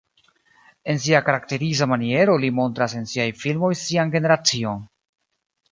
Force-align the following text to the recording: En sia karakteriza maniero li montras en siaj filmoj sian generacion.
En 0.93 1.01
sia 1.03 1.19
karakteriza 1.27 1.89
maniero 1.91 2.39
li 2.45 2.49
montras 2.61 2.99
en 3.01 3.07
siaj 3.13 3.29
filmoj 3.45 3.71
sian 3.85 4.17
generacion. 4.19 4.83